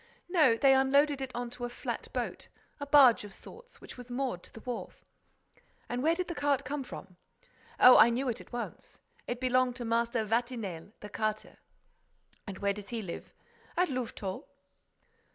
[0.29, 2.47] "No, they unloaded it onto a flat boat,
[2.79, 5.05] a barge of sorts, which was moored to the wharf."
[5.87, 7.17] "And where did the cart come from?"
[7.79, 8.99] "Oh, I knew it at once.
[9.27, 11.59] It belonged to Master Vatinel, the carter."
[12.47, 13.31] "And where does he live?"
[13.77, 14.43] "At Louvetot."